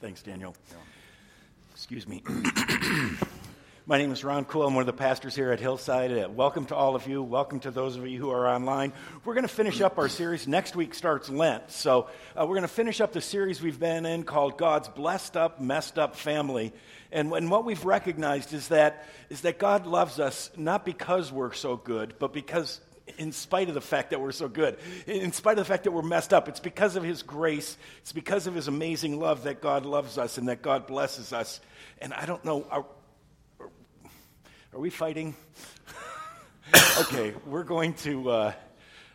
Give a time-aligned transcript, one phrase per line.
[0.00, 0.56] Thanks, Daniel.
[1.72, 2.22] Excuse me.
[3.86, 4.66] My name is Ron Cool.
[4.66, 6.10] I'm one of the pastors here at Hillside.
[6.10, 7.22] Uh, welcome to all of you.
[7.22, 8.94] Welcome to those of you who are online.
[9.26, 10.48] We're going to finish up our series.
[10.48, 11.70] Next week starts Lent.
[11.70, 15.36] So uh, we're going to finish up the series we've been in called God's Blessed
[15.36, 16.72] Up, Messed Up Family.
[17.12, 21.52] And, and what we've recognized is that, is that God loves us not because we're
[21.52, 22.80] so good, but because
[23.18, 25.90] in spite of the fact that we're so good, in spite of the fact that
[25.90, 26.48] we're messed up.
[26.48, 30.38] It's because of His grace, it's because of His amazing love that God loves us
[30.38, 31.60] and that God blesses us.
[32.00, 32.86] And I don't know, are,
[33.60, 35.34] are we fighting?
[37.00, 38.52] okay, we're going to, uh,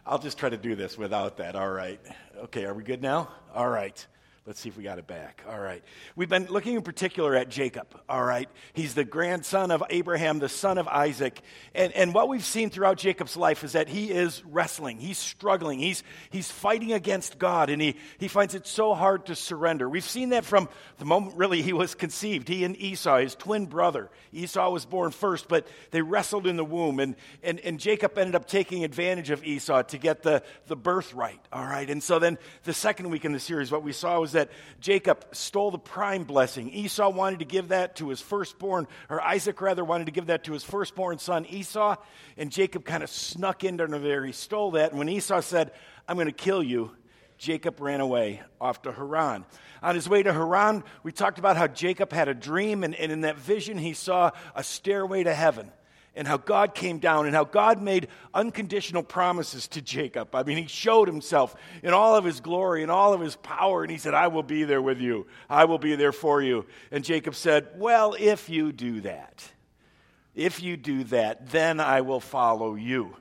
[0.06, 1.56] I'll just try to do this without that.
[1.56, 2.00] All right.
[2.44, 3.30] Okay, are we good now?
[3.54, 4.06] All right.
[4.48, 5.42] Let's see if we got it back.
[5.50, 5.84] All right.
[6.16, 8.00] We've been looking in particular at Jacob.
[8.08, 8.48] All right.
[8.74, 11.42] He's the grandson of Abraham, the son of Isaac.
[11.74, 15.00] And, and what we've seen throughout Jacob's life is that he is wrestling.
[15.00, 15.80] He's struggling.
[15.80, 19.90] He's, he's fighting against God, and he, he finds it so hard to surrender.
[19.90, 22.48] We've seen that from the moment, really, he was conceived.
[22.48, 24.12] He and Esau, his twin brother.
[24.32, 27.00] Esau was born first, but they wrestled in the womb.
[27.00, 31.40] And, and, and Jacob ended up taking advantage of Esau to get the, the birthright.
[31.52, 31.90] All right.
[31.90, 35.26] And so then the second week in the series, what we saw was that Jacob
[35.34, 36.70] stole the prime blessing.
[36.70, 40.46] Esau wanted to give that to his firstborn, or Isaac rather wanted to give that
[40.46, 41.96] to his firstborn son Esau,
[42.38, 44.26] and Jacob kind of snuck in under there.
[44.26, 45.72] He stole that, and when Esau said,
[46.08, 46.92] I'm going to kill you,
[47.38, 49.46] Jacob ran away off to Haran.
[49.82, 53.12] On his way to Haran, we talked about how Jacob had a dream, and, and
[53.12, 55.72] in that vision, he saw a stairway to heaven
[56.16, 60.34] and how God came down and how God made unconditional promises to Jacob.
[60.34, 63.84] I mean, he showed himself in all of his glory and all of his power,
[63.84, 65.28] and he said, I will be there with you.
[65.50, 66.66] I will be there for you.
[66.92, 69.44] And Jacob said, Well, if you do that,
[70.34, 73.16] if you do that, then I will follow you.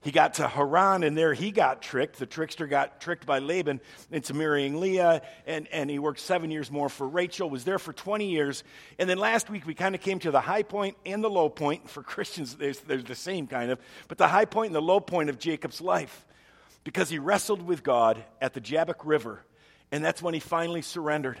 [0.00, 2.20] He got to Haran, and there he got tricked.
[2.20, 3.80] The trickster got tricked by Laban
[4.12, 7.92] into marrying Leah, and, and he worked seven years more for Rachel, was there for
[7.92, 8.62] 20 years.
[9.00, 11.48] And then last week, we kind of came to the high point and the low
[11.48, 11.90] point.
[11.90, 15.00] For Christians, there's, there's the same kind of, but the high point and the low
[15.00, 16.24] point of Jacob's life.
[16.84, 19.42] Because he wrestled with God at the Jabbok River,
[19.90, 21.40] and that's when he finally surrendered.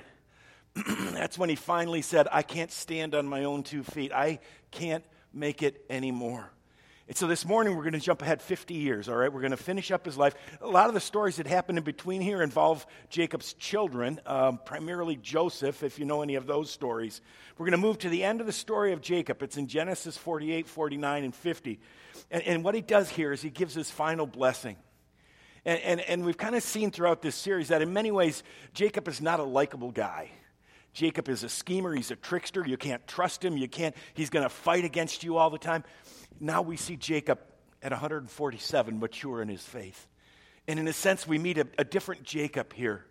[1.12, 4.12] that's when he finally said, I can't stand on my own two feet.
[4.12, 4.40] I
[4.72, 6.50] can't make it anymore.
[7.08, 9.32] And so this morning we're going to jump ahead 50 years, all right?
[9.32, 10.34] We're going to finish up his life.
[10.60, 15.16] A lot of the stories that happen in between here involve Jacob's children, um, primarily
[15.16, 17.22] Joseph, if you know any of those stories.
[17.56, 19.42] We're going to move to the end of the story of Jacob.
[19.42, 21.80] It's in Genesis 48, 49, and 50.
[22.30, 24.76] And, and what he does here is he gives his final blessing.
[25.64, 28.42] And, and, and we've kind of seen throughout this series that in many ways,
[28.74, 30.30] Jacob is not a likable guy.
[30.98, 32.66] Jacob is a schemer, he's a trickster.
[32.66, 33.56] You can't trust him.
[33.56, 35.84] You can't, he's going to fight against you all the time
[36.40, 37.38] now we see Jacob
[37.82, 40.06] at 147 mature in his faith.
[40.66, 43.04] And in a sense, we meet a, a different Jacob here.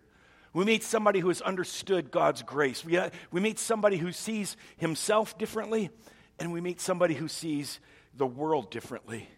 [0.52, 2.84] We meet somebody who has understood God's grace.
[2.84, 5.90] We, uh, we meet somebody who sees himself differently,
[6.38, 7.80] and we meet somebody who sees
[8.16, 9.28] the world differently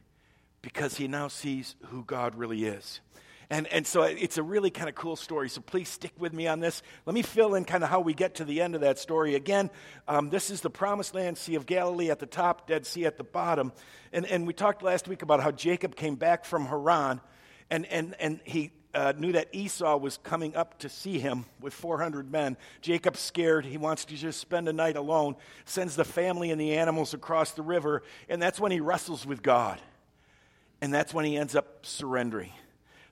[0.62, 3.00] because he now sees who God really is.
[3.50, 5.48] And, and so it's a really kind of cool story.
[5.48, 6.82] So please stick with me on this.
[7.04, 9.34] Let me fill in kind of how we get to the end of that story.
[9.34, 9.70] Again,
[10.06, 13.16] um, this is the promised land, Sea of Galilee at the top, Dead Sea at
[13.16, 13.72] the bottom.
[14.12, 17.20] And, and we talked last week about how Jacob came back from Haran
[17.70, 21.72] and, and, and he uh, knew that Esau was coming up to see him with
[21.72, 22.56] 400 men.
[22.80, 23.64] Jacob's scared.
[23.64, 27.52] He wants to just spend a night alone, sends the family and the animals across
[27.52, 29.80] the river, and that's when he wrestles with God.
[30.80, 32.52] And that's when he ends up surrendering.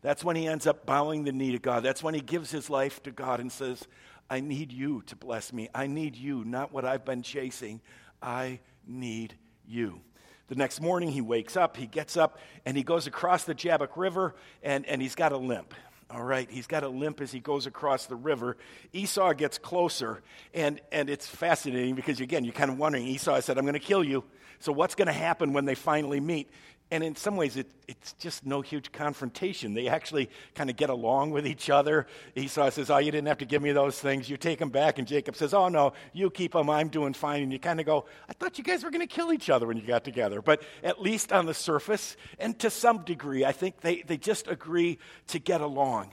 [0.03, 1.83] That's when he ends up bowing the knee to God.
[1.83, 3.87] That's when he gives his life to God and says,
[4.31, 5.69] I need you to bless me.
[5.75, 7.81] I need you, not what I've been chasing.
[8.23, 9.35] I need
[9.67, 10.01] you.
[10.49, 13.97] The next morning, he wakes up, he gets up, and he goes across the Jabbok
[13.97, 15.75] River, and, and he's got a limp.
[16.11, 18.57] All right, he's got a limp as he goes across the river.
[18.95, 20.23] Esau gets closer,
[20.55, 23.07] and, and it's fascinating because, again, you're kind of wondering.
[23.07, 24.25] Esau said, I'm going to kill you.
[24.59, 26.49] So, what's going to happen when they finally meet?
[26.91, 29.75] And in some ways, it, it's just no huge confrontation.
[29.75, 32.07] They actually kind of get along with each other.
[32.35, 34.31] Esau says, Oh, you didn't have to give me those things.
[34.31, 34.99] You take them back.
[34.99, 36.71] And Jacob says, Oh, no, you keep them.
[36.71, 37.43] I'm doing fine.
[37.43, 39.67] And you kind of go, I thought you guys were going to kill each other
[39.67, 40.41] when you got together.
[40.41, 44.49] But at least on the surface, and to some degree, I think they, they just
[44.49, 44.99] agree
[45.29, 46.13] to get along.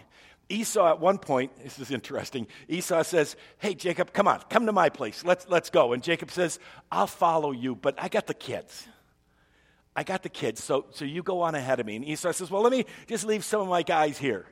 [0.50, 2.48] Esau, at one point, this is interesting.
[2.68, 5.24] Esau says, Hey, Jacob, come on, come to my place.
[5.24, 5.94] Let's, let's go.
[5.94, 6.60] And Jacob says,
[6.92, 8.90] I'll follow you, but I got the kids.
[9.96, 11.96] I got the kids, so, so you go on ahead of me.
[11.96, 14.46] And Esau says, Well, let me just leave some of my guys here.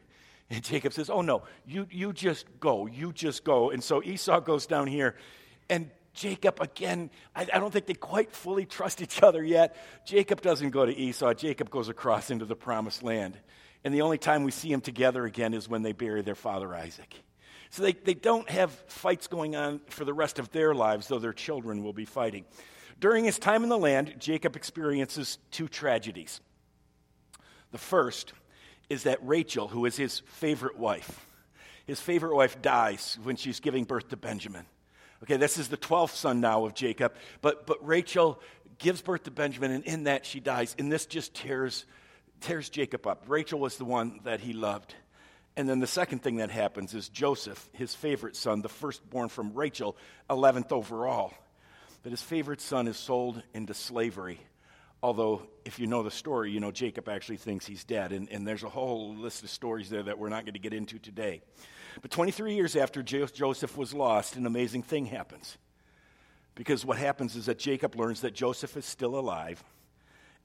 [0.50, 2.86] And Jacob says, Oh, no, you, you just go.
[2.86, 3.72] You just go.
[3.72, 5.16] And so Esau goes down here.
[5.70, 9.76] And Jacob, again, I, I, don't think they quite fully trust each other yet.
[10.06, 11.34] Jacob doesn't go to Esau.
[11.34, 13.38] Jacob goes across into the promised land.
[13.84, 16.74] And the only time we see them together again is when they bury their father
[16.74, 17.14] Isaac.
[17.72, 21.20] So they, they don't have fights going on for the rest of their lives, though
[21.20, 22.46] their children will be fighting.
[23.04, 26.40] During his time in the land, Jacob experiences two tragedies.
[27.74, 28.32] The first
[28.90, 31.28] is that Rachel, who is his favorite wife,
[31.86, 34.66] his favorite wife dies when she's giving birth to Benjamin.
[35.22, 38.40] Okay, this is the 12th son now of Jacob, but, but Rachel
[38.78, 40.74] gives birth to Benjamin, and in that she dies.
[40.80, 41.84] And this just tears,
[42.40, 43.26] tears Jacob up.
[43.28, 44.96] Rachel was the one that he loved.
[45.58, 49.54] And then the second thing that happens is Joseph, his favorite son, the firstborn from
[49.54, 49.98] Rachel,
[50.30, 51.34] 11th overall.
[52.04, 54.40] But his favorite son is sold into slavery.
[55.02, 58.12] Although, if you know the story, you know Jacob actually thinks he's dead.
[58.12, 60.74] And, and there's a whole list of stories there that we're not going to get
[60.74, 61.42] into today.
[62.02, 65.58] But 23 years after Joseph was lost, an amazing thing happens.
[66.56, 69.64] Because what happens is that Jacob learns that Joseph is still alive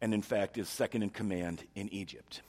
[0.01, 2.41] and, in fact, is second in command in Egypt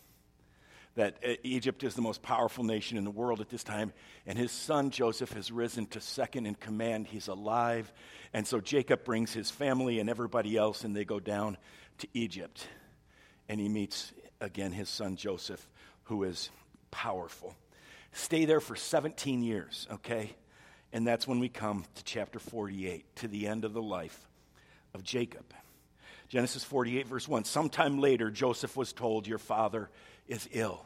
[0.96, 3.94] that uh, Egypt is the most powerful nation in the world at this time,
[4.26, 7.08] and his son Joseph has risen to second in command.
[7.08, 7.92] He's alive.
[8.34, 11.58] And so Jacob brings his family and everybody else, and they go down
[12.00, 12.68] to Egypt.
[13.48, 15.68] And he meets again his son Joseph,
[16.04, 16.50] who is
[16.92, 17.56] powerful.
[18.12, 20.36] Stay there for 17 years, okay?
[20.92, 24.28] And that's when we come to chapter 48, to the end of the life
[24.94, 25.46] of Jacob.
[26.28, 27.44] Genesis 48, verse 1.
[27.44, 29.90] Sometime later, Joseph was told, Your father
[30.30, 30.86] is ill.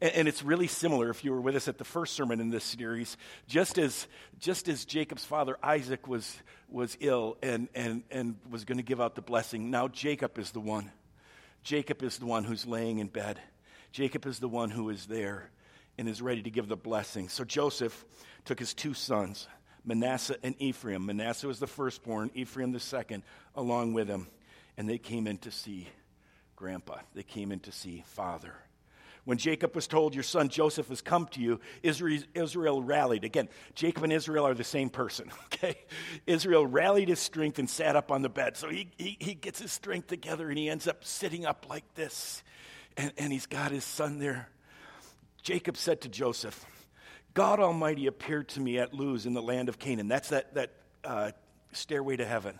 [0.00, 2.64] And, it's really similar if you were with us at the first sermon in this
[2.64, 3.16] series.
[3.46, 4.06] Just as,
[4.38, 6.36] just as Jacob's father Isaac was,
[6.68, 10.50] was ill and, and, and was going to give out the blessing, now Jacob is
[10.50, 10.90] the one.
[11.62, 13.40] Jacob is the one who's laying in bed.
[13.92, 15.50] Jacob is the one who is there
[15.96, 17.28] and is ready to give the blessing.
[17.28, 18.04] So Joseph
[18.44, 19.48] took his two sons,
[19.84, 21.06] Manasseh and Ephraim.
[21.06, 23.22] Manasseh was the firstborn, Ephraim the second,
[23.54, 24.26] along with him.
[24.76, 25.88] And they came in to see
[26.56, 26.98] grandpa.
[27.14, 28.54] They came in to see father.
[29.24, 33.24] When Jacob was told, Your son Joseph has come to you, Israel rallied.
[33.24, 35.78] Again, Jacob and Israel are the same person, okay?
[36.26, 38.56] Israel rallied his strength and sat up on the bed.
[38.56, 41.94] So he, he, he gets his strength together and he ends up sitting up like
[41.94, 42.42] this.
[42.96, 44.48] And, and he's got his son there.
[45.42, 46.64] Jacob said to Joseph,
[47.32, 50.06] God Almighty appeared to me at Luz in the land of Canaan.
[50.06, 50.72] That's that, that
[51.02, 51.32] uh,
[51.72, 52.58] stairway to heaven.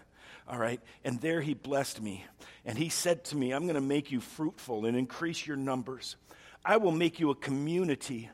[0.48, 0.80] All right.
[1.04, 2.24] And there he blessed me.
[2.64, 6.16] And he said to me, I'm going to make you fruitful and increase your numbers.
[6.64, 8.30] I will make you a community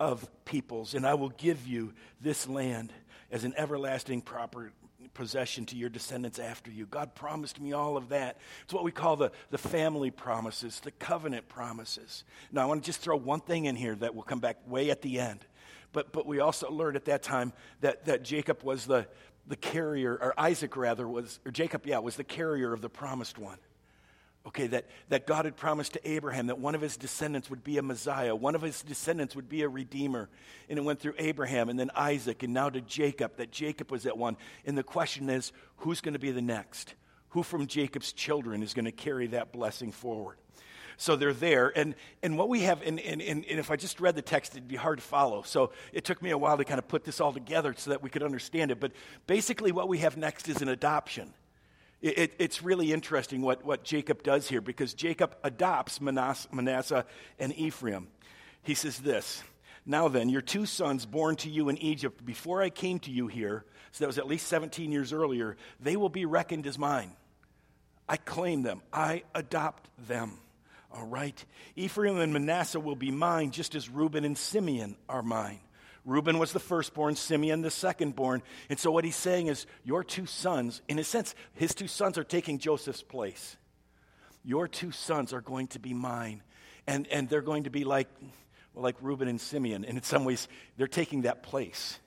[0.00, 2.92] of peoples, and I will give you this land
[3.30, 4.72] as an everlasting proper
[5.12, 6.86] possession to your descendants after you.
[6.86, 8.38] God promised me all of that.
[8.64, 12.24] It's what we call the, the family promises, the covenant promises.
[12.50, 14.90] Now, I want to just throw one thing in here that will come back way
[14.90, 15.44] at the end.
[15.92, 19.06] But, but we also learned at that time that, that Jacob was the,
[19.46, 23.38] the carrier, or Isaac rather, was, or Jacob, yeah, was the carrier of the promised
[23.38, 23.58] one.
[24.46, 27.78] Okay, that, that God had promised to Abraham that one of his descendants would be
[27.78, 30.28] a Messiah, one of his descendants would be a Redeemer.
[30.68, 34.02] And it went through Abraham and then Isaac and now to Jacob, that Jacob was
[34.02, 34.36] that one.
[34.66, 36.94] And the question is who's going to be the next?
[37.30, 40.36] Who from Jacob's children is going to carry that blessing forward?
[40.96, 41.72] So they're there.
[41.76, 44.68] And, and what we have, and, and, and if I just read the text, it'd
[44.68, 45.42] be hard to follow.
[45.42, 48.02] So it took me a while to kind of put this all together so that
[48.02, 48.78] we could understand it.
[48.78, 48.92] But
[49.26, 51.32] basically, what we have next is an adoption.
[52.04, 57.06] It, it, it's really interesting what, what Jacob does here because Jacob adopts Manasseh, Manasseh
[57.38, 58.08] and Ephraim.
[58.62, 59.42] He says this
[59.86, 63.26] Now then, your two sons born to you in Egypt before I came to you
[63.26, 67.12] here, so that was at least 17 years earlier, they will be reckoned as mine.
[68.06, 70.40] I claim them, I adopt them.
[70.92, 71.42] All right?
[71.74, 75.60] Ephraim and Manasseh will be mine just as Reuben and Simeon are mine.
[76.04, 78.42] Reuben was the firstborn, Simeon the secondborn.
[78.68, 82.18] And so what he's saying is, your two sons, in a sense, his two sons
[82.18, 83.56] are taking Joseph's place.
[84.44, 86.42] Your two sons are going to be mine.
[86.86, 88.08] And, and they're going to be like,
[88.74, 89.84] well, like Reuben and Simeon.
[89.84, 91.98] And in some ways, they're taking that place.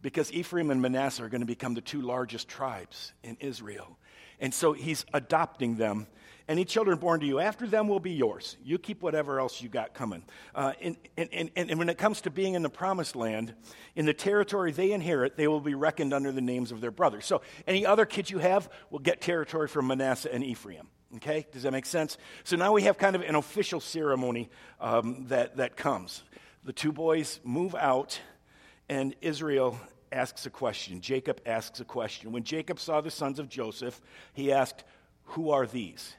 [0.00, 3.98] Because Ephraim and Manasseh are going to become the two largest tribes in Israel.
[4.40, 6.06] And so he's adopting them
[6.48, 8.56] any children born to you after them will be yours.
[8.64, 10.22] You keep whatever else you got coming.
[10.54, 13.52] Uh, and, and, and, and when it comes to being in the promised land,
[13.96, 17.26] in the territory they inherit, they will be reckoned under the names of their brothers.
[17.26, 20.86] So any other kids you have will get territory from Manasseh and Ephraim.
[21.16, 21.46] Okay?
[21.52, 22.16] Does that make sense?
[22.44, 24.48] So now we have kind of an official ceremony
[24.80, 26.22] um, that, that comes.
[26.64, 28.20] The two boys move out,
[28.88, 29.78] and Israel
[30.12, 31.00] asks a question.
[31.00, 32.30] Jacob asks a question.
[32.30, 34.00] When Jacob saw the sons of Joseph,
[34.32, 34.84] he asked,
[35.24, 36.14] Who are these?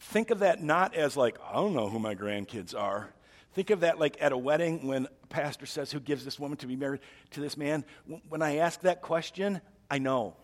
[0.00, 3.12] Think of that not as like, I don't know who my grandkids are.
[3.52, 6.56] Think of that like at a wedding when a pastor says, Who gives this woman
[6.58, 7.84] to be married to this man?
[8.28, 10.36] When I ask that question, I know.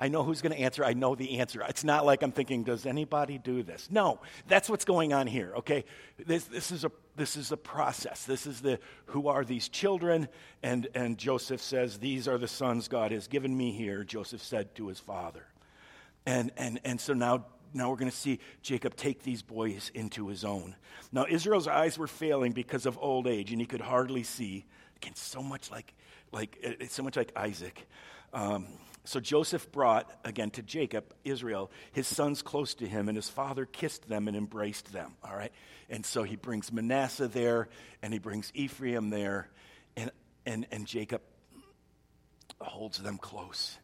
[0.00, 0.84] I know who's going to answer.
[0.84, 1.60] I know the answer.
[1.68, 3.88] It's not like I'm thinking, Does anybody do this?
[3.90, 5.84] No, that's what's going on here, okay?
[6.24, 8.24] This, this, is, a, this is a process.
[8.24, 10.28] This is the who are these children?
[10.62, 14.74] And, and Joseph says, These are the sons God has given me here, Joseph said
[14.76, 15.44] to his father.
[16.24, 17.44] And, and, and so now,
[17.74, 20.74] now we're going to see Jacob take these boys into his own.
[21.12, 24.64] Now, Israel's eyes were failing because of old age, and he could hardly see.
[24.96, 25.94] Again, so much like,
[26.32, 27.86] like, it's so much like Isaac.
[28.32, 28.66] Um,
[29.04, 33.64] so Joseph brought, again, to Jacob, Israel, his sons close to him, and his father
[33.64, 35.12] kissed them and embraced them.
[35.22, 35.52] All right?
[35.88, 37.68] And so he brings Manasseh there,
[38.02, 39.48] and he brings Ephraim there,
[39.96, 40.10] and,
[40.44, 41.22] and, and Jacob
[42.60, 43.78] holds them close,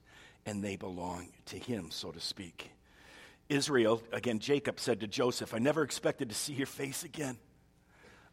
[0.44, 2.70] and they belong to him, so to speak.
[3.48, 7.36] Israel, again, Jacob said to Joseph, I never expected to see your face again.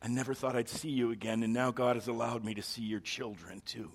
[0.01, 2.81] I never thought I'd see you again, and now God has allowed me to see
[2.81, 3.91] your children too.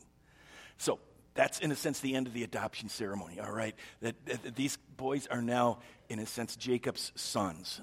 [0.78, 1.00] So
[1.34, 3.74] that's, in a sense, the end of the adoption ceremony, all right?
[4.02, 7.80] That, that, these boys are now, in a sense, Jacob's sons.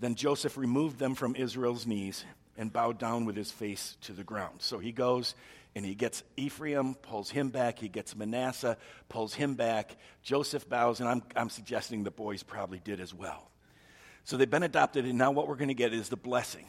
[0.00, 2.24] Then Joseph removed them from Israel's knees
[2.56, 4.56] and bowed down with his face to the ground.
[4.58, 5.34] So he goes
[5.76, 7.78] and he gets Ephraim, pulls him back.
[7.78, 8.76] He gets Manasseh,
[9.08, 9.96] pulls him back.
[10.22, 13.50] Joseph bows, and I'm, I'm suggesting the boys probably did as well.
[14.24, 16.66] So they've been adopted, and now what we're going to get is the blessing.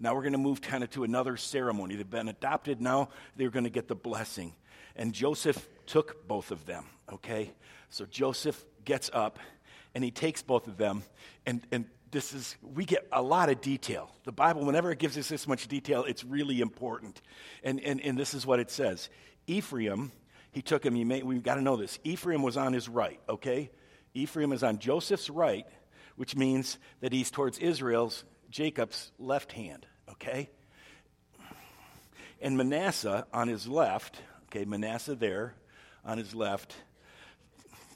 [0.00, 1.96] Now we're going to move kind of to another ceremony.
[1.96, 4.54] They've been adopted, now they're going to get the blessing.
[4.96, 7.52] And Joseph took both of them, okay?
[7.90, 9.38] So Joseph gets up
[9.94, 11.02] and he takes both of them.
[11.46, 14.10] And, and this is, we get a lot of detail.
[14.24, 17.20] The Bible, whenever it gives us this much detail, it's really important.
[17.62, 19.10] And, and, and this is what it says
[19.46, 20.12] Ephraim,
[20.52, 21.98] he took him, you may, we've got to know this.
[22.04, 23.70] Ephraim was on his right, okay?
[24.14, 25.66] Ephraim is on Joseph's right,
[26.16, 30.48] which means that he's towards Israel's, Jacob's left hand, okay?
[32.40, 34.20] And Manasseh on his left,
[34.54, 35.52] Okay, Manasseh there
[36.04, 36.76] on his left,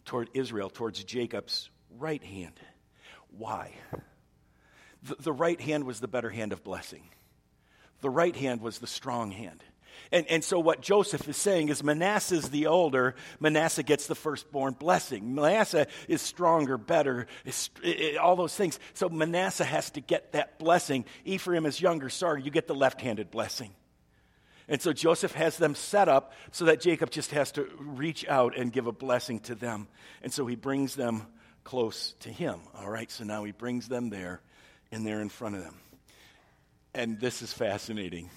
[0.05, 2.59] toward Israel, towards Jacob's right hand.
[3.39, 3.73] Why?
[5.05, 7.05] The, the right hand was the better hand of blessing.
[8.01, 9.63] The right hand was the strong hand.
[10.11, 14.75] And, and so, what Joseph is saying is Manasseh's the older, Manasseh gets the firstborn
[14.75, 15.35] blessing.
[15.35, 17.71] Manasseh is stronger, better, is,
[18.21, 18.79] all those things.
[18.95, 21.05] So, Manasseh has to get that blessing.
[21.25, 23.73] Ephraim is younger, sorry, you get the left handed blessing.
[24.69, 28.57] And so Joseph has them set up so that Jacob just has to reach out
[28.57, 29.89] and give a blessing to them.
[30.23, 31.27] And so he brings them
[31.65, 32.61] close to him.
[32.75, 34.41] All right, so now he brings them there,
[34.91, 35.77] and they're in front of them.
[36.95, 38.31] And this is fascinating.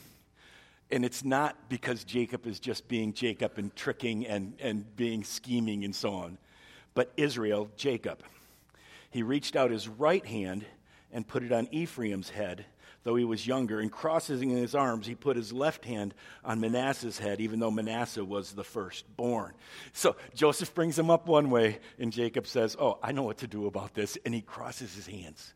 [0.91, 5.85] And it's not because Jacob is just being Jacob and tricking and, and being scheming
[5.85, 6.37] and so on,
[6.93, 8.23] but Israel, Jacob.
[9.09, 10.65] He reached out his right hand
[11.11, 12.65] and put it on Ephraim's head
[13.03, 17.17] though he was younger, and crossing his arms, he put his left hand on Manasseh's
[17.17, 19.53] head, even though Manasseh was the firstborn.
[19.93, 23.47] So Joseph brings him up one way, and Jacob says, Oh, I know what to
[23.47, 24.17] do about this.
[24.25, 25.53] And he crosses his hands.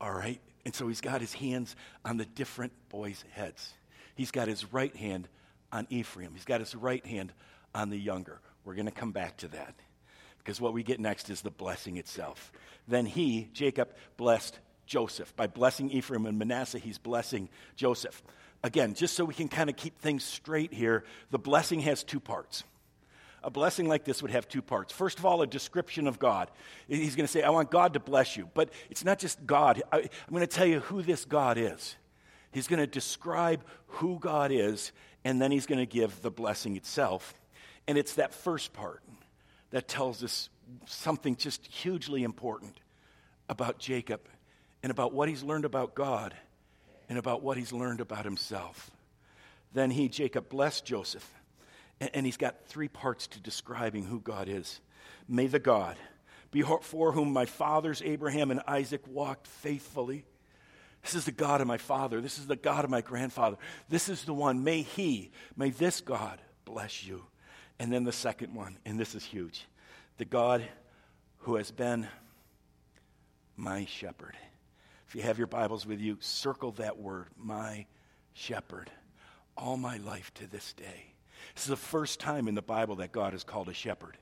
[0.00, 0.40] All right?
[0.64, 3.72] And so he's got his hands on the different boys' heads.
[4.14, 5.28] He's got his right hand
[5.70, 7.32] on Ephraim, he's got his right hand
[7.74, 8.40] on the younger.
[8.64, 9.74] We're going to come back to that
[10.38, 12.52] because what we get next is the blessing itself.
[12.86, 15.36] Then he, Jacob, blessed Joseph.
[15.36, 18.22] By blessing Ephraim and Manasseh, he's blessing Joseph.
[18.64, 22.18] Again, just so we can kind of keep things straight here, the blessing has two
[22.18, 22.64] parts.
[23.44, 24.92] A blessing like this would have two parts.
[24.92, 26.50] First of all, a description of God.
[26.88, 28.48] He's going to say, I want God to bless you.
[28.52, 29.80] But it's not just God.
[29.92, 31.94] I, am going to tell you who this God is.
[32.50, 34.90] He's going to describe who God is,
[35.24, 37.34] and then he's going to give the blessing itself.
[37.86, 39.02] And it's that first part
[39.70, 40.48] that tells us
[40.86, 42.80] something just hugely important
[43.48, 44.20] about Jacob
[44.82, 46.34] and about what he's learned about God
[47.08, 48.90] and about what he's learned about himself.
[49.72, 51.28] Then he, Jacob, blessed Joseph.
[52.00, 54.80] And, he's got three parts to describing who God is.
[55.28, 55.96] May the God
[56.50, 60.24] before whom my fathers Abraham and Isaac walked faithfully.
[61.02, 62.20] This is the God of my father.
[62.20, 63.56] This is the God of my grandfather.
[63.88, 64.64] This is the one.
[64.64, 67.24] May he, may this God bless you.
[67.78, 69.66] And then the second one, and this is huge
[70.18, 70.64] the God
[71.38, 72.08] who has been
[73.56, 74.36] my shepherd.
[75.08, 77.86] If you have your Bibles with you, circle that word, my
[78.34, 78.90] shepherd,
[79.56, 81.14] all my life to this day.
[81.54, 84.18] This is the first time in the Bible that God is called a shepherd.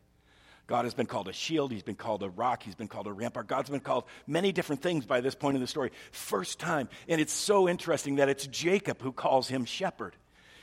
[0.68, 1.72] God has been called a shield.
[1.72, 2.62] He's been called a rock.
[2.62, 3.48] He's been called a rampart.
[3.48, 5.90] God's been called many different things by this point in the story.
[6.12, 6.88] First time.
[7.08, 10.14] And it's so interesting that it's Jacob who calls him shepherd.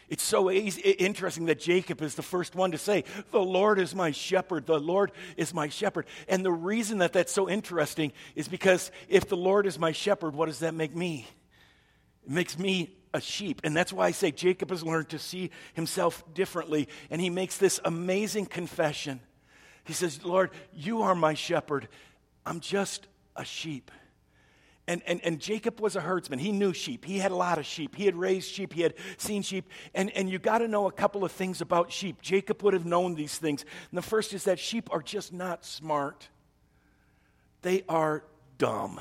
[0.09, 3.95] It's so easy, interesting that Jacob is the first one to say, The Lord is
[3.95, 4.65] my shepherd.
[4.65, 6.05] The Lord is my shepherd.
[6.27, 10.35] And the reason that that's so interesting is because if the Lord is my shepherd,
[10.35, 11.27] what does that make me?
[12.25, 13.61] It makes me a sheep.
[13.63, 16.89] And that's why I say Jacob has learned to see himself differently.
[17.09, 19.19] And he makes this amazing confession.
[19.85, 21.87] He says, Lord, you are my shepherd.
[22.45, 23.91] I'm just a sheep.
[24.85, 26.39] And, and, and Jacob was a herdsman.
[26.39, 27.05] He knew sheep.
[27.05, 27.95] He had a lot of sheep.
[27.95, 28.73] He had raised sheep.
[28.73, 29.69] He had seen sheep.
[29.93, 32.21] And, and you got to know a couple of things about sheep.
[32.21, 33.63] Jacob would have known these things.
[33.91, 36.27] And the first is that sheep are just not smart,
[37.61, 38.23] they are
[38.57, 38.99] dumb.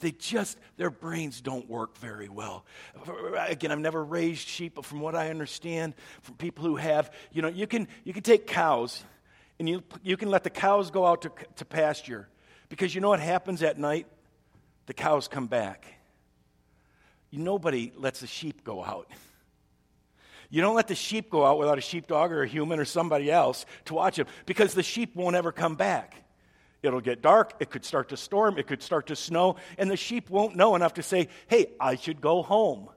[0.00, 2.64] They just, their brains don't work very well.
[3.46, 5.92] Again, I've never raised sheep, but from what I understand
[6.22, 9.04] from people who have, you know, you can, you can take cows
[9.58, 12.28] and you, you can let the cows go out to, to pasture
[12.70, 14.06] because you know what happens at night?
[14.90, 15.86] The cows come back.
[17.30, 19.08] Nobody lets the sheep go out.
[20.48, 23.30] You don't let the sheep go out without a sheepdog or a human or somebody
[23.30, 26.16] else to watch them because the sheep won't ever come back.
[26.82, 29.96] It'll get dark, it could start to storm, it could start to snow, and the
[29.96, 32.88] sheep won't know enough to say, hey, I should go home.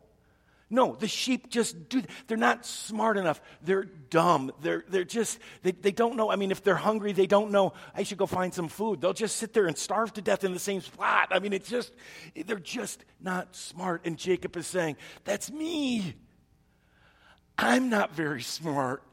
[0.69, 3.41] No, the sheep just do, they're not smart enough.
[3.61, 4.51] They're dumb.
[4.61, 6.31] They're, they're just, they, they don't know.
[6.31, 9.01] I mean, if they're hungry, they don't know, I should go find some food.
[9.01, 11.27] They'll just sit there and starve to death in the same spot.
[11.31, 11.93] I mean, it's just,
[12.45, 14.01] they're just not smart.
[14.05, 16.15] And Jacob is saying, That's me.
[17.57, 19.03] I'm not very smart.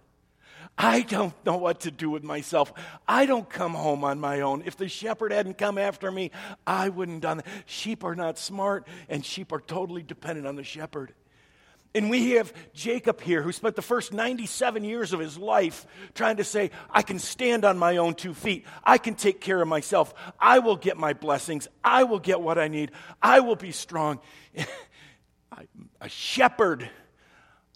[0.79, 2.73] I don't know what to do with myself.
[3.07, 4.63] I don't come home on my own.
[4.65, 6.31] If the shepherd hadn't come after me,
[6.67, 7.47] I wouldn't done that.
[7.67, 11.13] Sheep are not smart, and sheep are totally dependent on the shepherd.
[11.95, 16.37] And we have Jacob here who spent the first 97 years of his life trying
[16.37, 18.65] to say, I can stand on my own two feet.
[18.85, 20.15] I can take care of myself.
[20.39, 21.67] I will get my blessings.
[21.83, 22.93] I will get what I need.
[23.21, 24.21] I will be strong.
[25.53, 25.69] I'm
[26.01, 26.89] a shepherd.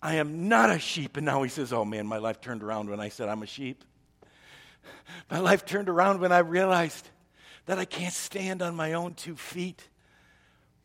[0.01, 1.17] I am not a sheep.
[1.17, 3.47] And now he says, Oh man, my life turned around when I said I'm a
[3.47, 3.83] sheep.
[5.31, 7.09] My life turned around when I realized
[7.67, 9.89] that I can't stand on my own two feet.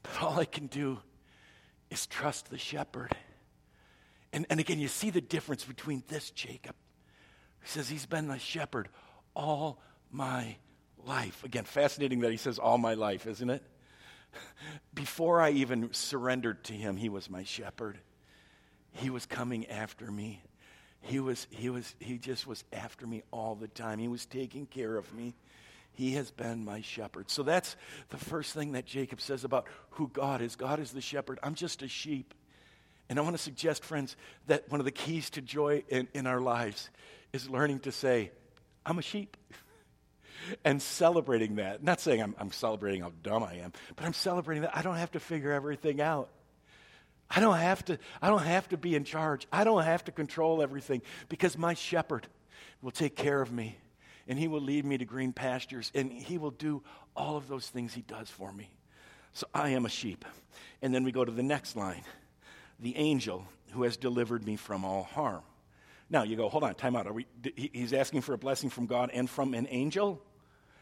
[0.01, 0.99] But all I can do
[1.89, 3.15] is trust the shepherd.
[4.31, 6.75] And, and again, you see the difference between this Jacob.
[7.61, 8.89] He says he's been the shepherd
[9.35, 9.81] all
[10.11, 10.57] my
[11.05, 11.43] life.
[11.43, 13.63] Again, fascinating that he says all my life, isn't it?
[14.93, 17.97] Before I even surrendered to him, he was my shepherd.
[18.91, 20.41] He was coming after me.
[21.01, 23.99] He was, he was, he just was after me all the time.
[23.99, 25.35] He was taking care of me.
[25.99, 27.29] He has been my shepherd.
[27.29, 27.75] So that's
[28.07, 30.55] the first thing that Jacob says about who God is.
[30.55, 31.39] God is the shepherd.
[31.43, 32.33] I'm just a sheep.
[33.09, 34.15] And I want to suggest, friends,
[34.47, 36.89] that one of the keys to joy in, in our lives
[37.33, 38.31] is learning to say,
[38.85, 39.35] I'm a sheep.
[40.63, 41.83] and celebrating that.
[41.83, 44.95] Not saying I'm, I'm celebrating how dumb I am, but I'm celebrating that I don't
[44.95, 46.29] have to figure everything out.
[47.29, 49.47] I don't have to, I don't have to be in charge.
[49.51, 52.25] I don't have to control everything because my shepherd
[52.81, 53.75] will take care of me
[54.29, 56.83] and he will lead me to green pastures, and he will do
[57.15, 58.69] all of those things he does for me.
[59.33, 60.23] So I am a sheep.
[60.81, 62.03] And then we go to the next line
[62.79, 65.41] the angel who has delivered me from all harm.
[66.09, 67.07] Now you go, hold on, time out.
[67.07, 70.21] Are we, he's asking for a blessing from God and from an angel?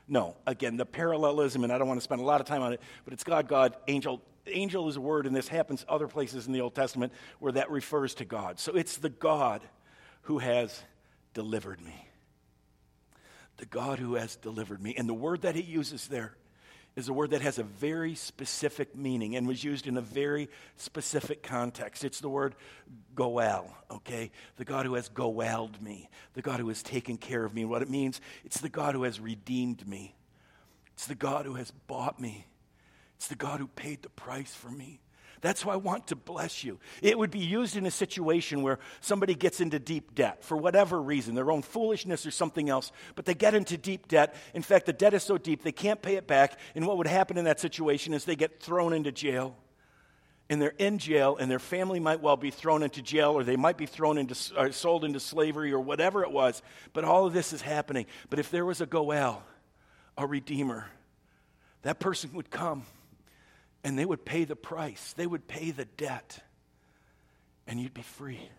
[0.07, 0.35] No.
[0.45, 2.81] Again, the parallelism, and I don't want to spend a lot of time on it,
[3.03, 4.21] but it's God, God, angel.
[4.45, 7.69] Angel is a word, and this happens other places in the Old Testament where that
[7.71, 8.59] refers to God.
[8.59, 9.61] So it's the God
[10.23, 10.83] who has
[11.33, 12.06] delivered me
[13.57, 14.95] the God who has delivered me.
[14.97, 16.35] And the word that he uses there
[16.95, 20.49] is a word that has a very specific meaning and was used in a very
[20.77, 22.03] specific context.
[22.03, 22.55] It's the word
[23.13, 24.31] goel, okay?
[24.55, 27.65] The God who has goeled me, the God who has taken care of me.
[27.65, 30.15] What it means, it's the God who has redeemed me,
[30.93, 32.47] it's the God who has bought me,
[33.15, 34.99] it's the God who paid the price for me.
[35.41, 36.79] That's why I want to bless you.
[37.01, 41.01] It would be used in a situation where somebody gets into deep debt for whatever
[41.01, 44.35] reason, their own foolishness or something else, but they get into deep debt.
[44.53, 46.59] In fact, the debt is so deep they can't pay it back.
[46.75, 49.55] And what would happen in that situation is they get thrown into jail.
[50.49, 53.57] And they're in jail, and their family might well be thrown into jail, or they
[53.57, 56.61] might be thrown into, or uh, sold into slavery, or whatever it was.
[56.93, 58.05] But all of this is happening.
[58.29, 59.43] But if there was a Goel,
[60.17, 60.87] a redeemer,
[61.81, 62.85] that person would come
[63.87, 66.43] and they would pay the price, they would pay the debt,
[67.65, 68.49] and you'd be free.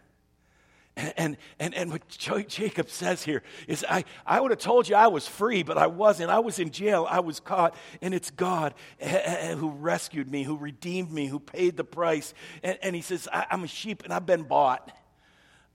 [0.97, 5.09] And, and, and, what Jacob says here is I, I would have told you I
[5.09, 6.31] was free, but I wasn't.
[6.31, 7.07] I was in jail.
[7.09, 7.77] I was caught.
[8.03, 11.85] And it's God eh, eh, eh, who rescued me, who redeemed me, who paid the
[11.85, 12.35] price.
[12.65, 14.91] And, and he says, I, I'm a sheep and I've been bought.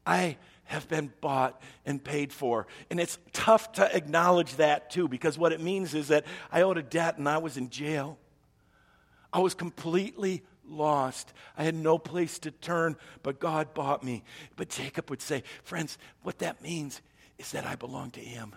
[0.06, 0.36] I
[0.66, 2.68] have been bought and paid for.
[2.90, 6.78] And it's tough to acknowledge that too, because what it means is that I owed
[6.78, 8.18] a debt and I was in jail.
[9.34, 11.34] I was completely lost.
[11.58, 14.24] I had no place to turn, but God bought me.
[14.56, 17.02] But Jacob would say, Friends, what that means
[17.38, 18.56] is that I belong to Him.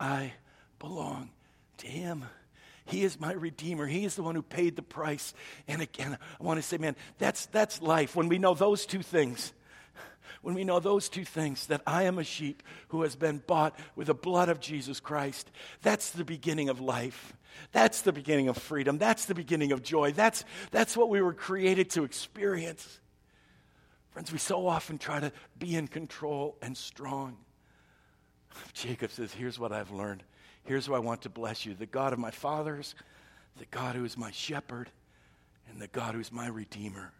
[0.00, 0.32] I
[0.78, 1.30] belong
[1.78, 2.24] to Him.
[2.86, 3.86] He is my redeemer.
[3.86, 5.34] He is the one who paid the price.
[5.66, 8.14] And again, I want to say, man, that's, that's life.
[8.14, 9.52] When we know those two things,
[10.42, 13.76] when we know those two things, that I am a sheep who has been bought
[13.96, 15.50] with the blood of Jesus Christ,
[15.82, 17.32] that's the beginning of life.
[17.72, 18.98] That's the beginning of freedom.
[18.98, 20.12] That's the beginning of joy.
[20.12, 23.00] That's, that's what we were created to experience.
[24.10, 27.36] Friends, we so often try to be in control and strong.
[28.72, 30.22] Jacob says, Here's what I've learned.
[30.64, 32.94] Here's who I want to bless you the God of my fathers,
[33.56, 34.90] the God who is my shepherd,
[35.68, 37.12] and the God who is my redeemer.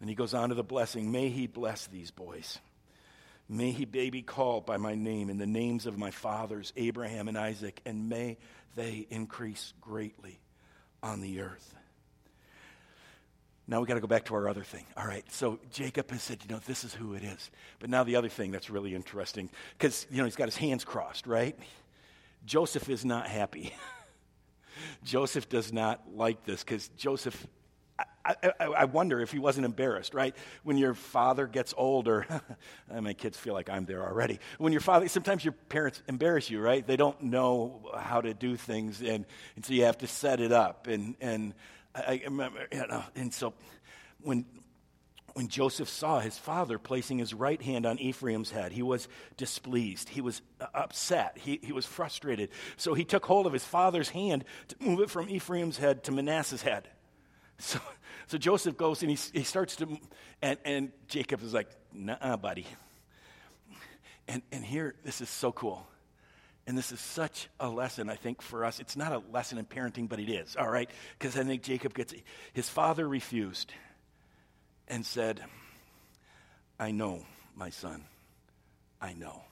[0.00, 1.10] And he goes on to the blessing.
[1.10, 2.58] May he bless these boys.
[3.52, 7.36] May he be called by my name and the names of my fathers, Abraham and
[7.36, 8.38] Isaac, and may
[8.76, 10.38] they increase greatly
[11.02, 11.74] on the earth.
[13.66, 14.86] Now we got to go back to our other thing.
[14.96, 17.50] All right, so Jacob has said, you know, this is who it is.
[17.80, 20.84] But now the other thing that's really interesting, because, you know, he's got his hands
[20.84, 21.58] crossed, right?
[22.46, 23.74] Joseph is not happy.
[25.02, 27.48] Joseph does not like this because Joseph
[28.24, 30.36] I, I, I, wonder if he wasn't embarrassed, right?
[30.62, 32.26] When your father gets older,
[33.00, 34.38] my kids feel like I'm there already.
[34.58, 36.86] When your father, sometimes your parents embarrass you, right?
[36.86, 39.24] They don't know how to do things, and,
[39.56, 40.86] and so you have to set it up.
[40.86, 41.54] And, and
[41.94, 43.54] I, remember, you know, and so
[44.20, 44.44] when,
[45.34, 50.08] when Joseph saw his father placing his right hand on Ephraim's head, he was displeased.
[50.08, 51.38] He was uh, upset.
[51.38, 52.50] He, he was frustrated.
[52.76, 56.12] So he took hold of his father's hand to move it from Ephraim's head to
[56.12, 56.88] Manasseh's head.
[57.60, 57.78] So,
[58.26, 59.98] so Joseph goes and he, he starts to,
[60.40, 62.66] and, and Jacob is like, nah, buddy.
[64.28, 65.86] And, and here, this is so cool.
[66.66, 68.78] And this is such a lesson, I think, for us.
[68.78, 70.88] It's not a lesson in parenting, but it is, all right?
[71.18, 72.14] Because I think Jacob gets,
[72.52, 73.72] his father refused
[74.86, 75.40] and said,
[76.78, 77.24] I know,
[77.56, 78.04] my son,
[79.00, 79.42] I know.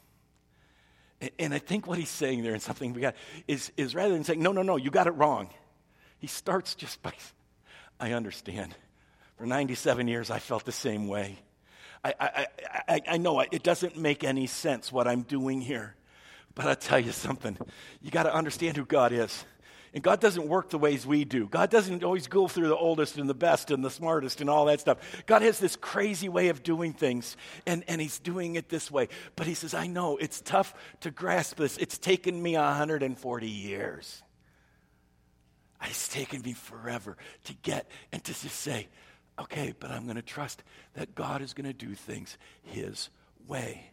[1.20, 3.16] And, and I think what he's saying there, and something we got,
[3.48, 5.50] is, is rather than saying, no, no, no, you got it wrong,
[6.18, 7.12] he starts just by
[8.00, 8.74] I understand.
[9.36, 11.38] For 97 years, I felt the same way.
[12.04, 12.46] I, I,
[12.88, 15.94] I, I know it doesn't make any sense what I'm doing here.
[16.54, 17.56] But I'll tell you something.
[18.02, 19.44] You got to understand who God is.
[19.94, 21.46] And God doesn't work the ways we do.
[21.46, 24.66] God doesn't always go through the oldest and the best and the smartest and all
[24.66, 24.98] that stuff.
[25.26, 29.08] God has this crazy way of doing things, and, and He's doing it this way.
[29.34, 31.78] But He says, I know it's tough to grasp this.
[31.78, 34.22] It's taken me 140 years.
[35.84, 38.88] It's taken me forever to get and to just say,
[39.38, 40.62] okay, but I'm going to trust
[40.94, 43.08] that God is going to do things His
[43.46, 43.90] way.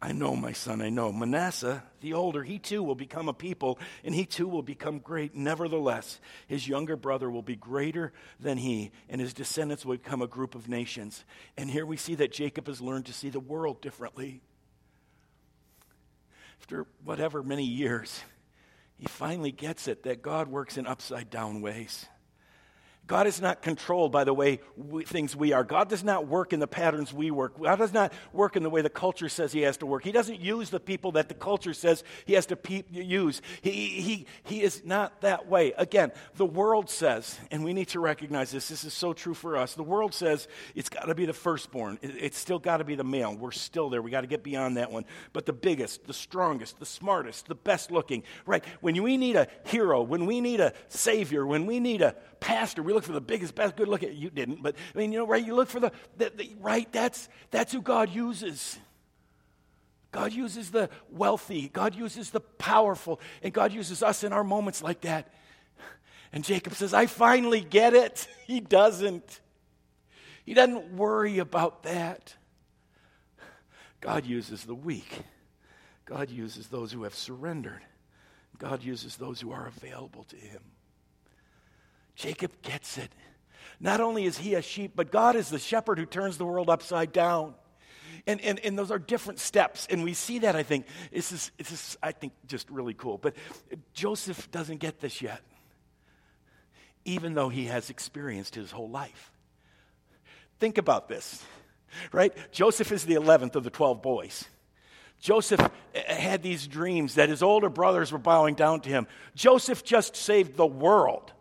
[0.00, 1.10] I know, my son, I know.
[1.10, 5.34] Manasseh, the older, he too will become a people, and he too will become great.
[5.34, 10.26] Nevertheless, his younger brother will be greater than he, and his descendants will become a
[10.26, 11.24] group of nations.
[11.56, 14.42] And here we see that Jacob has learned to see the world differently.
[16.60, 18.20] After whatever many years,
[18.98, 22.06] he finally gets it that God works in upside down ways.
[23.06, 25.62] God is not controlled by the way we, things we are.
[25.62, 27.60] God does not work in the patterns we work.
[27.60, 30.02] God does not work in the way the culture says He has to work.
[30.02, 33.42] He doesn't use the people that the culture says He has to pe- use.
[33.62, 35.72] He, he, he is not that way.
[35.78, 39.56] Again, the world says, and we need to recognize this, this is so true for
[39.56, 39.74] us.
[39.74, 42.96] The world says it's got to be the firstborn, it, it's still got to be
[42.96, 43.36] the male.
[43.36, 44.02] We're still there.
[44.02, 45.04] We got to get beyond that one.
[45.32, 48.64] But the biggest, the strongest, the smartest, the best looking, right?
[48.80, 52.82] When we need a hero, when we need a savior, when we need a pastor,
[52.82, 54.14] we look for the biggest, best, good looking.
[54.14, 55.44] You didn't, but I mean, you know, right?
[55.44, 56.90] You look for the, the, the right.
[56.92, 58.78] That's that's who God uses.
[60.12, 61.68] God uses the wealthy.
[61.68, 65.32] God uses the powerful, and God uses us in our moments like that.
[66.32, 69.40] And Jacob says, "I finally get it." He doesn't.
[70.44, 72.36] He doesn't worry about that.
[74.00, 75.22] God uses the weak.
[76.04, 77.82] God uses those who have surrendered.
[78.58, 80.62] God uses those who are available to Him.
[82.16, 83.12] Jacob gets it.
[83.78, 86.70] Not only is he a sheep, but God is the shepherd who turns the world
[86.70, 87.54] upside down.
[88.26, 89.86] And, and, and those are different steps.
[89.88, 90.86] And we see that, I think.
[91.12, 93.18] This is, this is, I think, just really cool.
[93.18, 93.36] But
[93.92, 95.42] Joseph doesn't get this yet,
[97.04, 99.30] even though he has experienced his whole life.
[100.58, 101.44] Think about this,
[102.12, 102.32] right?
[102.50, 104.44] Joseph is the 11th of the 12 boys.
[105.20, 105.60] Joseph
[105.94, 109.06] had these dreams that his older brothers were bowing down to him.
[109.34, 111.32] Joseph just saved the world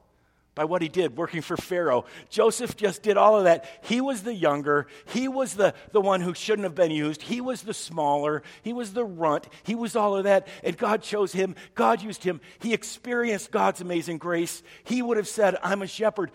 [0.55, 2.05] by what he did working for Pharaoh.
[2.29, 3.65] Joseph just did all of that.
[3.83, 4.87] He was the younger.
[5.05, 7.21] He was the, the one who shouldn't have been used.
[7.21, 8.41] He was the smaller.
[8.63, 9.47] He was the runt.
[9.63, 10.47] He was all of that.
[10.63, 11.55] And God chose him.
[11.75, 12.39] God used him.
[12.59, 14.63] He experienced God's amazing grace.
[14.85, 16.31] He would have said, I'm a shepherd.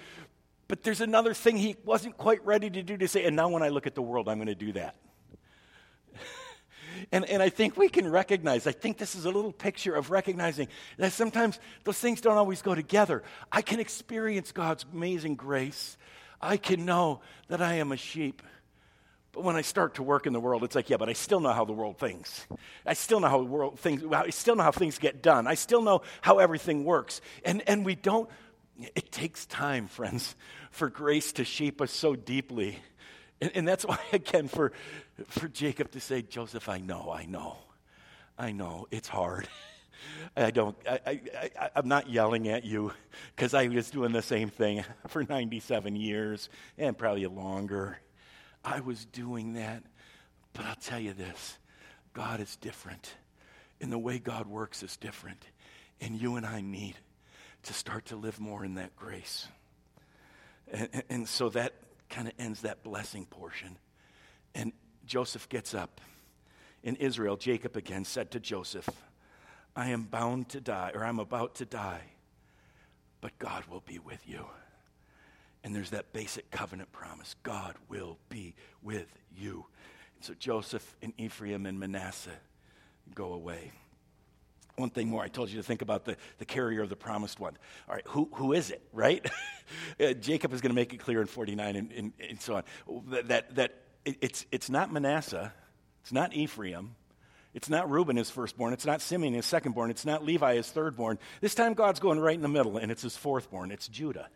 [0.68, 3.62] But there's another thing he wasn't quite ready to do to say, and now when
[3.62, 4.94] I look at the world, I'm going to do that.
[7.12, 10.10] And, and I think we can recognize, I think this is a little picture of
[10.10, 13.22] recognizing that sometimes those things don't always go together.
[13.50, 15.96] I can experience God's amazing grace.
[16.40, 18.42] I can know that I am a sheep,
[19.32, 21.40] But when I start to work in the world, it's like, yeah, but I still
[21.40, 22.46] know how the world thinks.
[22.84, 25.46] I still know how the world things, I still know how things get done.
[25.46, 27.20] I still know how everything works.
[27.44, 28.28] And, and we don't,
[28.96, 30.34] it takes time, friends,
[30.70, 32.78] for grace to shape us so deeply.
[33.40, 34.72] And, and that's why, again, for,
[35.29, 37.57] for Jacob to say, Joseph, I know, I know,
[38.38, 39.48] I know, it's hard.
[40.37, 41.20] I don't, I,
[41.59, 42.92] I, I'm not yelling at you
[43.37, 46.48] because I was doing the same thing for 97 years
[46.79, 47.98] and probably longer.
[48.64, 49.83] I was doing that.
[50.53, 51.59] But I'll tell you this
[52.12, 53.14] God is different.
[53.81, 55.42] And the way God works is different.
[56.00, 56.96] And you and I need
[57.64, 59.48] to start to live more in that grace.
[60.70, 61.74] And, and so that
[62.11, 63.79] kind of ends that blessing portion.
[64.55, 64.73] And
[65.07, 66.01] Joseph gets up.
[66.83, 68.88] In Israel, Jacob again said to Joseph,
[69.77, 72.03] I am bound to die, or I'm about to die,
[73.20, 74.46] but God will be with you.
[75.62, 79.66] And there's that basic covenant promise God will be with you.
[80.16, 82.31] And so Joseph and Ephraim and Manasseh
[83.14, 83.73] go away.
[84.76, 87.40] One thing more, I told you to think about the, the carrier of the promised
[87.40, 87.56] one.
[87.88, 89.28] All right, who, who is it, right?
[90.00, 92.64] uh, Jacob is going to make it clear in 49 and, and, and so on
[93.11, 95.52] that, that, that it, it's, it's not Manasseh,
[96.02, 96.94] it's not Ephraim,
[97.52, 98.72] it's not Reuben, his firstborn.
[98.72, 99.90] It's not Simeon, his secondborn.
[99.90, 101.18] It's not Levi, his thirdborn.
[101.40, 103.72] This time God's going right in the middle, and it's his fourthborn.
[103.72, 104.28] It's Judah.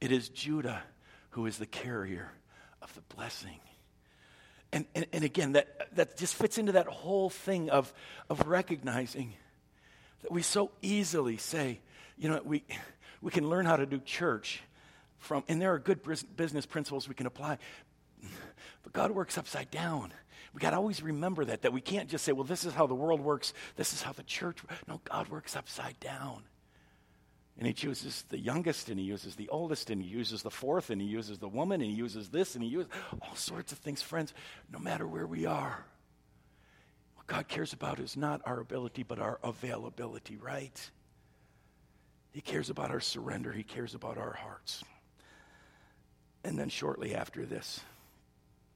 [0.00, 0.82] It is Judah
[1.30, 2.32] who is the carrier
[2.82, 3.60] of the blessing.
[4.72, 7.92] And, and, and again, that, that just fits into that whole thing of,
[8.30, 9.34] of recognizing
[10.22, 11.80] that we so easily say,
[12.16, 12.64] you know, we,
[13.20, 14.62] we can learn how to do church
[15.18, 16.00] from, and there are good
[16.36, 17.58] business principles we can apply,
[18.82, 20.12] but God works upside down.
[20.54, 22.86] We got to always remember that, that we can't just say, well, this is how
[22.86, 26.42] the world works, this is how the church No, God works upside down.
[27.58, 30.90] And he chooses the youngest, and he uses the oldest, and he uses the fourth,
[30.90, 33.78] and he uses the woman, and he uses this, and he uses all sorts of
[33.78, 34.00] things.
[34.00, 34.32] Friends,
[34.70, 35.84] no matter where we are,
[37.16, 40.90] what God cares about is not our ability, but our availability, right?
[42.32, 44.82] He cares about our surrender, he cares about our hearts.
[46.44, 47.80] And then shortly after this,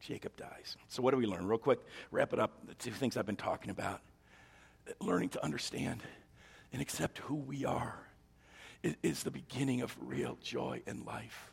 [0.00, 0.76] Jacob dies.
[0.88, 1.46] So, what do we learn?
[1.46, 2.66] Real quick, wrap it up.
[2.68, 4.00] The two things I've been talking about.
[5.00, 6.02] Learning to understand
[6.72, 8.05] and accept who we are
[9.02, 11.52] is the beginning of real joy in life.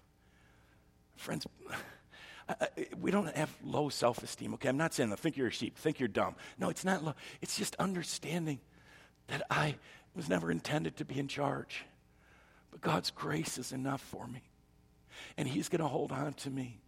[1.15, 1.45] Friends,
[2.99, 4.69] we don't have low self esteem, okay?
[4.69, 6.35] I'm not saying, think you're a sheep, think you're dumb.
[6.57, 7.13] No, it's not low.
[7.41, 8.59] It's just understanding
[9.27, 9.75] that I
[10.15, 11.85] was never intended to be in charge.
[12.71, 14.41] But God's grace is enough for me.
[15.37, 16.79] And He's going to hold on to me.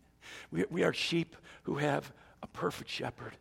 [0.51, 3.37] We, we are sheep who have a perfect shepherd.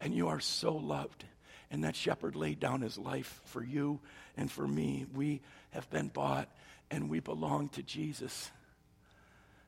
[0.00, 1.24] And you are so loved.
[1.70, 4.00] And that shepherd laid down his life for you
[4.36, 5.06] and for me.
[5.12, 6.48] We have been bought
[6.90, 8.50] and we belong to Jesus.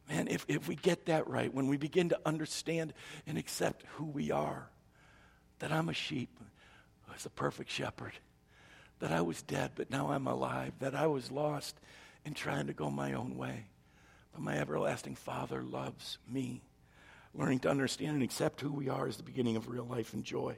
[0.08, 2.94] Man, if, if we get that right, when we begin to understand
[3.26, 4.70] and accept who we are,
[5.58, 6.30] that I'm a sheep
[7.14, 8.12] as a perfect shepherd,
[9.00, 11.78] that I was dead, but now I'm alive, that I was lost
[12.24, 13.66] and trying to go my own way.
[14.32, 16.62] But my everlasting Father loves me.
[17.34, 20.24] Learning to understand and accept who we are is the beginning of real life and
[20.24, 20.56] joy.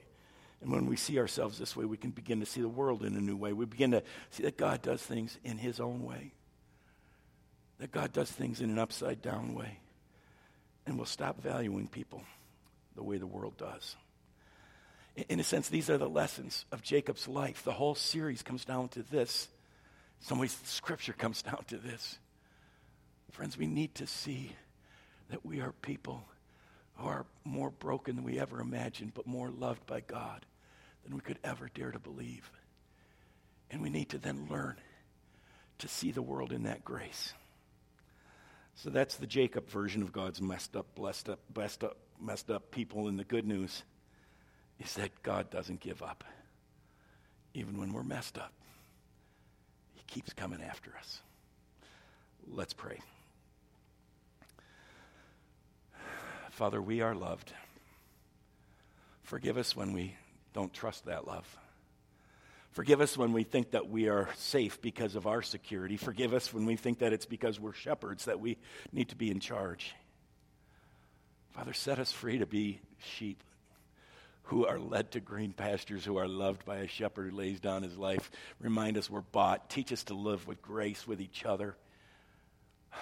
[0.60, 3.16] And when we see ourselves this way, we can begin to see the world in
[3.16, 3.52] a new way.
[3.52, 6.32] We begin to see that God does things in His own way,
[7.78, 9.78] that God does things in an upside down way.
[10.86, 12.22] And we'll stop valuing people
[12.94, 13.96] the way the world does.
[15.28, 17.62] In a sense, these are the lessons of Jacob's life.
[17.64, 19.48] The whole series comes down to this.
[20.20, 22.18] In some ways, Scripture comes down to this.
[23.32, 24.52] Friends, we need to see
[25.30, 26.24] that we are people
[26.96, 30.44] who are more broken than we ever imagined, but more loved by God
[31.04, 32.50] than we could ever dare to believe.
[33.70, 34.76] And we need to then learn
[35.78, 37.32] to see the world in that grace.
[38.74, 42.70] So that's the Jacob version of God's messed up, blessed up, blessed up, messed up
[42.70, 43.08] people.
[43.08, 43.82] And the good news
[44.78, 46.24] is that God doesn't give up,
[47.54, 48.52] even when we're messed up.
[49.94, 51.20] He keeps coming after us.
[52.48, 53.00] Let's pray.
[56.50, 57.52] Father, we are loved.
[59.22, 60.16] Forgive us when we
[60.52, 61.46] don't trust that love.
[62.72, 65.96] Forgive us when we think that we are safe because of our security.
[65.96, 68.58] Forgive us when we think that it's because we're shepherds that we
[68.92, 69.92] need to be in charge.
[71.50, 73.42] Father, set us free to be sheep
[74.50, 77.84] who are led to green pastures, who are loved by a shepherd who lays down
[77.84, 78.32] his life.
[78.58, 79.70] Remind us we're bought.
[79.70, 81.76] Teach us to live with grace with each other.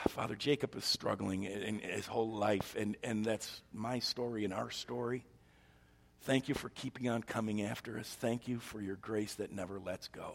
[0.09, 4.71] Father, Jacob is struggling in his whole life, and, and that's my story and our
[4.71, 5.25] story.
[6.23, 8.09] Thank you for keeping on coming after us.
[8.21, 10.35] Thank you for your grace that never lets go.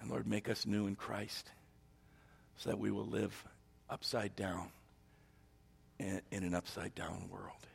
[0.00, 1.50] And Lord, make us new in Christ
[2.58, 3.44] so that we will live
[3.90, 4.68] upside down,
[5.98, 7.66] in, an upside down world.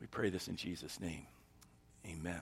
[0.00, 1.26] We pray this in Jesus' name.
[2.06, 2.40] Amen.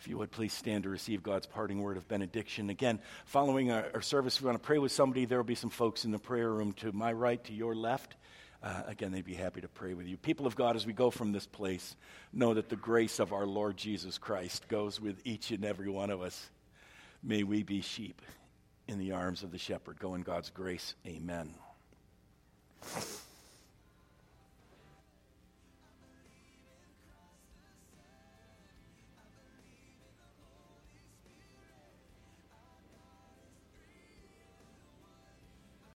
[0.00, 2.70] If you would please stand to receive God's parting word of benediction.
[2.70, 5.26] Again, following our, our service, we want to pray with somebody.
[5.26, 8.16] There will be some folks in the prayer room to my right, to your left.
[8.62, 10.16] Uh, again, they'd be happy to pray with you.
[10.16, 11.96] People of God, as we go from this place,
[12.32, 16.10] know that the grace of our Lord Jesus Christ goes with each and every one
[16.10, 16.50] of us.
[17.24, 18.22] May we be sheep
[18.86, 19.98] in the arms of the shepherd.
[19.98, 20.94] Go in God's grace.
[21.06, 21.54] Amen.